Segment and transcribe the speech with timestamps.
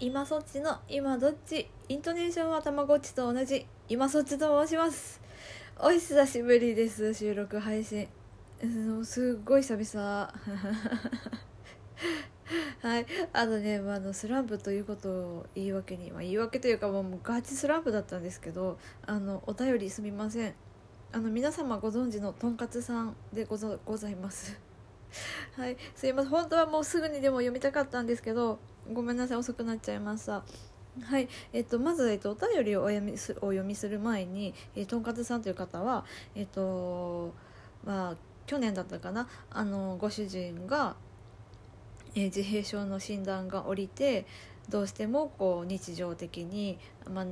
[0.00, 1.68] 今そっちの今どっち？
[1.88, 3.66] イントネーションはたまごっちと同じ。
[3.88, 5.20] 今そっちと申します。
[5.76, 7.12] お久しぶりです。
[7.14, 8.06] 収録配信。
[9.02, 10.32] すっごい久々。
[12.80, 13.06] はい。
[13.32, 20.54] あのね、まあ、のスランプということを言い訳に、まあ、言い訳というかもうガチスランプだったんですけどあのお便りすみません。
[21.10, 24.56] あの皆様ご存知のとんかつさんでごございます。
[25.58, 25.76] はい。
[25.96, 26.30] すいません。
[26.30, 28.60] 本当はもうすぐにでも読みたかったんですけど
[28.92, 30.44] ごめんなさい遅くなっちゃいました。
[31.02, 37.32] はいえっと、まず、えっと、お便りをお読みすお読みする前に、えとんかつさんという方は、えっと
[37.84, 38.16] まあ、
[38.46, 39.28] 去年だったかな。
[39.50, 40.96] あのご主人が、
[42.14, 44.26] え、自閉症の診断が下りて
[44.68, 46.78] どうしてもこう日常的に、
[47.10, 47.26] まあ、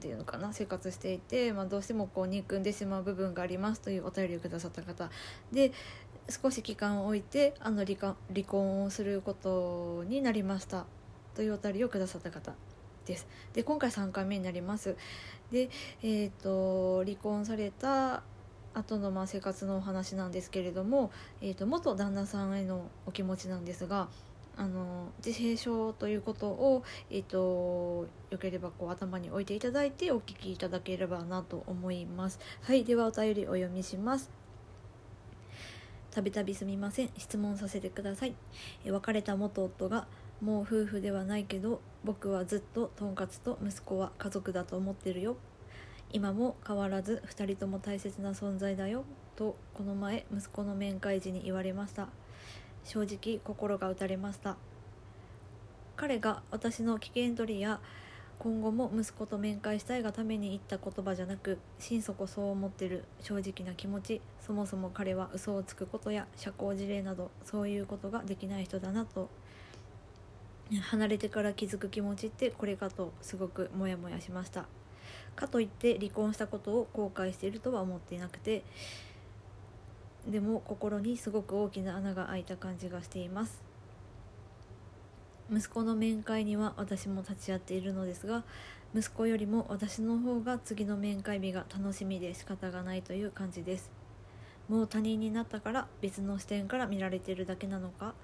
[0.00, 5.10] ていうのかな生活していて、まあ、どうしてもこう憎んでしまう部分がありますというお便りをくださった方。
[5.52, 5.72] で
[6.28, 10.86] 少し期間を置いてあの離婚をすることになりました。
[11.34, 12.54] というお便りをくださった方
[13.06, 13.26] です。
[13.52, 14.96] で今回3回目になります。
[15.50, 15.70] で
[16.02, 18.22] えっ、ー、と離婚された
[18.74, 24.08] 後のまあ生活のお話なんですけれども、えー、と元旦那さんへのお気持ちなんですが
[24.56, 32.38] あの自閉症ということを、えーと、よければこう頭に置いていただいてお聞きいただければなと思います。
[32.62, 34.30] はいではお便りお読みします。
[36.10, 37.10] たびたびすみません。
[37.16, 38.34] 質問させてください。
[38.84, 40.06] え別れた元夫が
[40.42, 45.36] もう夫婦ではないけど僕はずっととんかつと息子は家族だと思ってるよ。
[46.12, 49.04] 今も変わらず2人とも大切な存在だよ。
[49.36, 52.08] とこの前息子の面会時に言われました。
[52.82, 54.56] 正直心が打たれました。
[55.96, 57.78] 彼が私の危険取りや
[58.40, 64.20] 今後も息子と面会したいがために言った言葉じゃなく心底そう思ってる正直な気持ち。
[64.40, 69.30] そもそも彼は嘘をつくことや社交辞令などそういうことができない人だなと。
[70.80, 74.66] 離れてから気づく気持ちってこれかとすごくモヤモヤしました。
[75.34, 78.62] かといって離婚したことを後悔しているとは思っていなくて
[80.28, 83.62] でも心にすごく大きな穴が開いた感じがしています。
[85.50, 88.44] 息子の面会には私も立ち会っているのですが
[88.94, 93.90] 息子よりも私の方が次の面会日が楽しみで仕方がないという感じです。
[94.68, 98.14] もう他人になったから別の視点から見られているだけなのか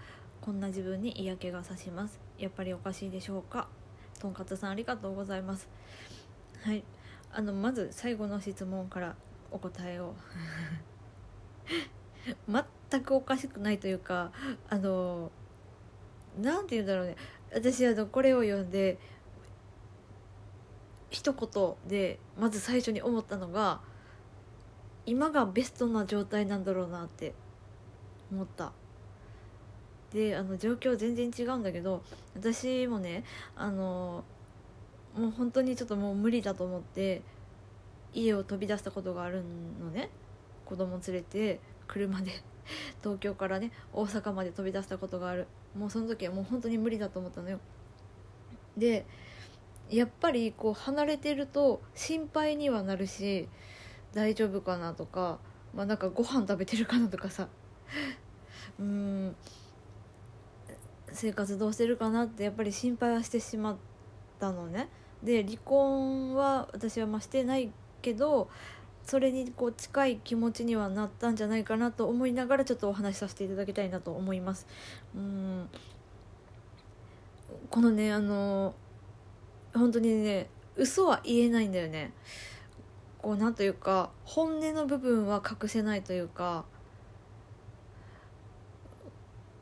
[0.40, 2.20] こんな自分に嫌気がさします。
[2.38, 3.68] やっぱりおかしいでしょうか？
[4.18, 5.68] とんかつさんありがとうございます。
[6.62, 6.84] はい。
[7.32, 9.14] あのまず最後の質問から
[9.50, 10.14] お答えを。
[12.90, 14.32] 全くおかしくないというか
[14.68, 15.30] あの
[16.40, 17.16] 何て言うんだろうね。
[17.52, 18.98] 私あのこれを読んで
[21.10, 23.80] 一言でまず最初に思ったのが
[25.06, 27.34] 今がベストな状態なんだろうなって
[28.30, 28.72] 思った。
[30.12, 32.02] であの状況全然違うんだけど
[32.34, 33.24] 私もね
[33.56, 34.24] あの
[35.14, 37.22] もう本当にちょっともう無理だと思って
[38.14, 39.42] 家を飛び出したことがある
[39.80, 40.10] のね。
[40.64, 42.30] 子供連れて車で
[43.02, 45.46] 東京からね大阪まで飛び出したことがある。
[45.74, 47.58] もうその時はもう本当に無理だと思ったのよ。
[48.76, 49.06] で
[49.90, 53.48] やっぱりこう離れてると心配にはなるし
[54.12, 55.38] 大丈夫かなとか
[55.74, 57.48] まあなんかご飯食べてるかなとかさ。
[58.78, 59.36] うん。
[61.12, 63.76] 生活どうしてるかなってやっぱり心配はしてしまっ
[64.38, 64.88] たのね
[65.22, 67.70] で離婚は私はまあしてない
[68.02, 68.48] けど
[69.04, 74.66] それにこう近い気持ちにはなったんじゃないかなと思いながらちょっとお話しさせていただきたいなと思います。
[75.16, 75.68] うん
[77.70, 78.74] このねあの
[79.74, 82.12] 本当にね嘘は言えないんだよね。
[83.22, 86.64] こうなんというか本音の部分は隠せないというか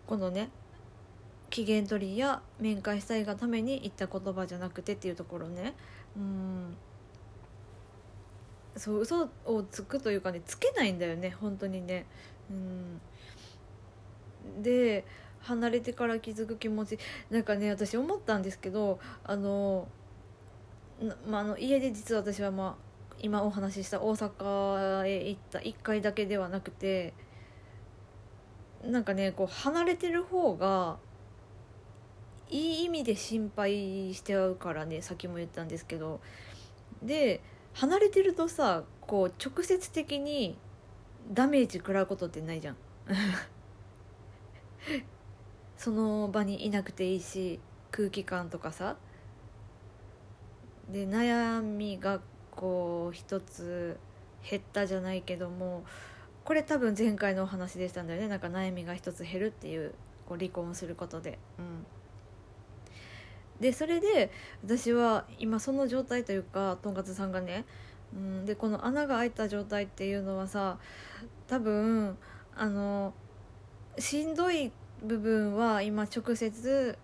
[0.06, 0.50] このね
[1.50, 5.74] 機嫌取りや面会したいがために言った言葉じゃなくてっていうところね。
[6.16, 6.76] うん。
[8.76, 12.06] そう嘘をつくというかねつけないんだよね本当にね。
[12.50, 12.54] う
[14.60, 14.62] ん。
[14.62, 15.04] で
[15.40, 16.98] 離れてから気づく気持ち。
[17.30, 19.88] なんかね私思ったんですけどあの,、
[21.28, 22.86] まあ、あの家で実は私はまあ
[23.20, 27.14] 今お話しした大阪へ行った1回だけではなくて
[28.84, 30.98] なんかねこう離れてる方が
[32.48, 36.20] いい意味で心配しちゃうからねさっきも言ったんですけど。
[37.02, 37.42] で
[37.74, 40.56] 離れてるとさこう直接的に
[41.30, 42.76] ダメージ食らうことってないじゃん。
[45.76, 47.60] その場にいなくていいし
[47.90, 48.96] 空気感とかさ。
[50.90, 52.20] で悩みが
[52.52, 53.98] こう一つ
[54.48, 55.84] 減ったじゃないけども
[56.44, 58.28] これ多分前回のお話でしたんだよね。
[58.28, 59.94] なんか悩みが一つ減るっていう
[60.26, 61.84] こう離婚することで、うん、
[63.60, 64.30] でそれで
[64.64, 67.64] 私は今その状態というかとんかつさんがね、
[68.14, 70.78] うん、でこの穴が開いた状態っていうのはさ
[71.48, 72.16] 多分
[72.54, 73.14] あの
[73.98, 74.72] しんどい
[75.02, 76.98] 部分は今直接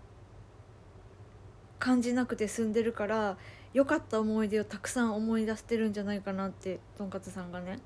[1.78, 3.37] 感じなくて済んでるから
[3.75, 7.81] 良かった思い出をたくさん思い出してるんじゃないかなってとんかつさんがね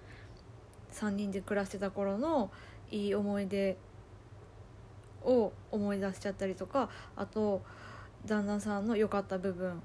[0.92, 2.50] 3人で暮らしてた頃の
[2.90, 3.76] いい思い出
[5.24, 7.62] を思い出しちゃったりとかあと
[8.26, 9.82] 旦那さんの良かった部分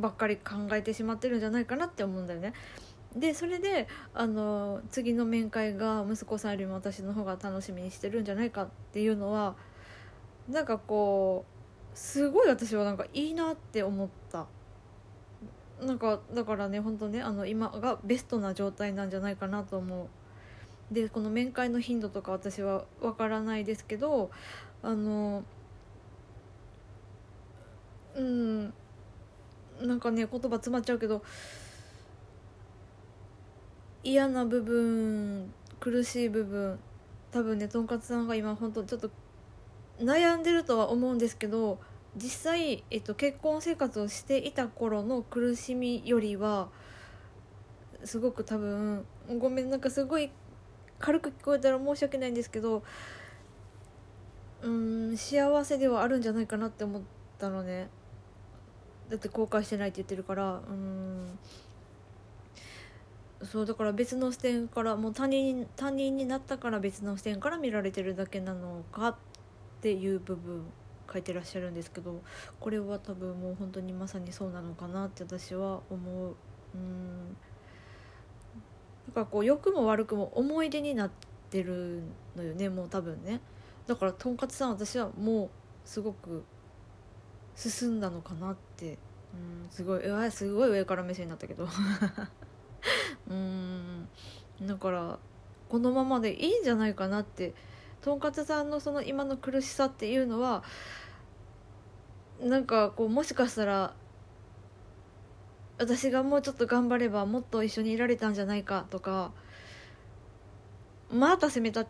[0.00, 2.52] ばっかり考えてしまってるんじゃないかなって思うんだよね。
[3.16, 9.54] でそれであの次の面会が息子さんよりも私の方が楽しみにしてるんじゃないかっていうのは
[10.48, 14.46] なんかこうすごい私はなんかいいなって思った
[15.80, 20.08] なんかだからね本当ねあの今がベストな状態なんじゃないかなと思
[20.90, 24.30] うでこの面会の頻度とか私はわからないですけど
[24.82, 25.44] あの
[28.14, 28.74] うん。
[29.80, 31.22] なんかね言葉詰まっちゃうけど
[34.02, 36.78] 嫌な部分苦しい部分
[37.30, 39.10] 多分ねとんかつさんが今本当ちょっと
[39.98, 41.78] 悩んでるとは思うんですけど
[42.16, 46.68] 実際、えっと、結婚生活をしていた頃の苦しみよりは
[48.04, 49.04] すごく多分
[49.38, 50.30] ごめんなんかすごい
[51.00, 52.84] 軽く聞こえたら申し訳ないんですけど
[54.62, 57.02] うん幸せではあるんじゃないかなって思っ
[57.38, 57.88] たのね。
[59.14, 61.38] だって後悔してないって言ってるからうん。
[63.44, 69.16] そうだから別の視点からもう他人他人になったから別の視点から見られてるだけなのかっ
[69.82, 70.64] ていう部分
[71.12, 72.22] 書いてらっしゃるんですけど
[72.58, 76.34] これは多分もう本当にまさにそうなのかなって私は思う。
[76.74, 77.36] うん。
[79.08, 81.10] だからこう良くも悪くも思い出になっ
[81.50, 82.02] てる
[82.34, 83.40] のよねもう多分ね。
[83.86, 85.50] だからとんかつさん私はもう
[85.84, 86.42] すごく
[87.56, 88.98] 進んだのかなって。
[89.34, 90.30] うんすごい。
[90.30, 91.66] すごい上から目線になったけど。
[93.28, 94.08] うん。
[94.62, 95.18] だから
[95.68, 97.54] このままでいいんじゃないかなって。
[98.04, 100.62] とんかつさんのその今の苦しさっていうのは
[102.38, 103.94] なんかこうもしかしたら
[105.78, 109.32] 私がもうちょっと頑張ればもっと一緒にいられたんじゃないかとか
[111.10, 111.86] また責めた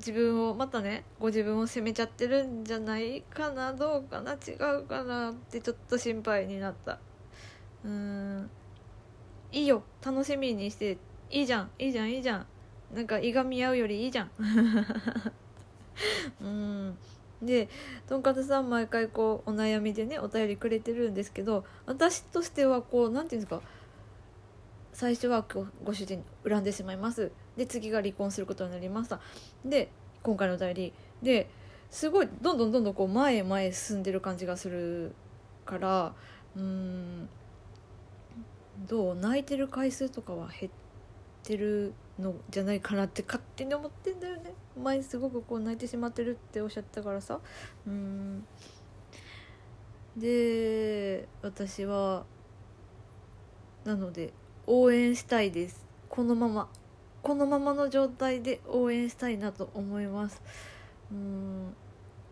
[0.00, 6.98] 自分をまたねご自分を責めちゃってるんじゃないかなどうかな違うかなってちょっと心配になった。
[7.84, 8.50] うん。
[9.52, 9.82] いいよ。
[10.04, 10.96] 楽しみにして
[11.30, 11.70] いいじゃん。
[11.78, 12.46] いいじゃんいいじゃん。
[12.94, 14.30] なんかいがみ合うよりいいじゃん。
[16.40, 16.98] うん。
[17.42, 17.68] で
[18.06, 23.62] とんかつさん毎回こうお悩みでねお便りくれてるんですけど私としてはこう何て言うんですか
[24.92, 25.44] 最初は
[25.84, 27.30] ご主人恨んでしまいます。
[27.56, 29.20] で次が離婚することになりました。
[29.64, 29.90] で
[30.22, 30.92] 今回のお便り
[31.22, 31.48] で
[31.90, 35.14] すごいどんどんどんどんこう前へ前へ進んでる感じがする
[35.64, 36.14] から
[36.56, 37.28] うん
[38.86, 40.72] どう泣いてる回数とかは減っ
[41.42, 44.54] てるのじゃないかなって勝手に思ってんだよね。
[44.80, 47.40] 前すごくこう泣いてしまってるっておっしゃったからさ。
[47.86, 48.44] うん。
[50.16, 52.24] で私は
[53.84, 54.32] なので
[54.72, 55.84] 応援したいです。
[56.08, 56.68] このまま。
[57.22, 60.40] このままの状態で応援したいなと思います。
[61.10, 61.74] うん。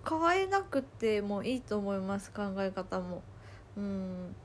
[0.08, 2.30] 変えなくてもいいと思います。
[2.30, 3.24] 考え方も。
[3.76, 4.36] うん。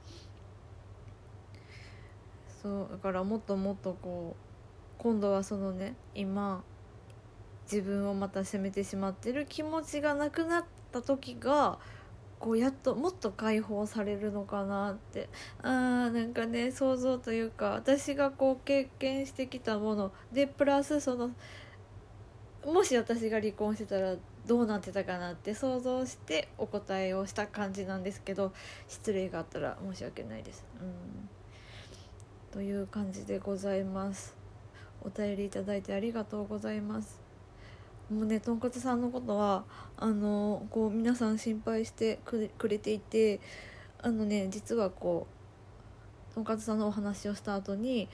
[2.64, 2.88] そう。
[2.94, 4.44] だからもっともっとこう
[4.98, 6.64] 今度はそのね今
[7.72, 11.78] 自分をまた責めてしまってる気持ちがなくなった時が
[12.44, 15.30] こうやっともっと解放されるのかなって
[15.62, 21.32] あーなんかね想像というか私がこう経験してきたものでプラスその
[22.66, 28.52] もし私が離婚してたらどうなってたかなって想像してお答えをした感じなんですけど
[28.90, 30.66] 失礼があったら申し訳ないです。
[30.82, 31.30] うん
[32.52, 34.36] という感じでございます。
[35.02, 37.23] お便りいただいてありがとうございます
[38.12, 39.64] もうねとんかつさんのことは
[39.98, 43.40] あのこう皆さん心配してくれていて
[44.02, 45.28] あのね実はこ
[46.32, 48.10] うとんかつさんのお話をした後に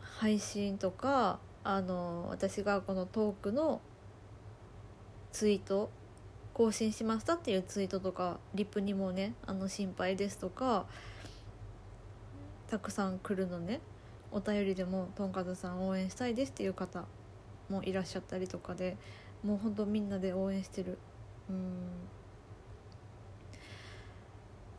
[0.00, 3.80] 配信とかあの私がこのトークの
[5.32, 5.90] ツイート
[6.52, 10.86] 更新しましたっていうツイートとかリップにもねあの心配ですとか
[12.68, 13.80] たくさん来るのね
[14.32, 17.04] お便りでもとんかつさん応援したいですっていう方
[17.70, 18.96] もいらっしゃったりとかで
[19.42, 20.98] もうほんとみんなで応援してる。
[21.48, 21.86] うん。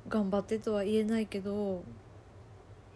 [0.08, 1.84] 頑張ってとは言えないけど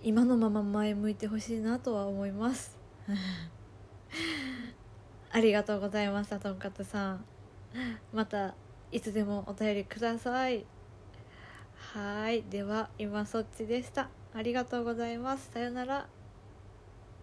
[0.03, 2.77] 今のまま前向いてほしいなとは思います。
[5.31, 7.25] ありがとうございましたとんかつさん。
[8.13, 8.55] また
[8.91, 10.65] いつでもお便りください。
[11.75, 12.43] はい。
[12.43, 14.09] では今そっちでした。
[14.33, 15.51] ありがとうございます。
[15.51, 16.07] さよなら。